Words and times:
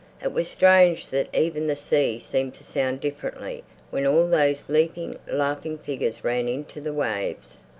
It 0.19 0.33
was 0.33 0.47
strange 0.49 1.09
that 1.09 1.29
even 1.31 1.67
the 1.67 1.75
sea 1.75 2.17
seemed 2.17 2.55
to 2.55 2.63
sound 2.63 3.01
differently 3.01 3.63
when 3.91 4.07
all 4.07 4.27
those 4.27 4.63
leaping, 4.67 5.19
laughing 5.27 5.77
figures 5.77 6.23
ran 6.23 6.47
into 6.47 6.81
the 6.81 6.91
waves. 6.91 7.59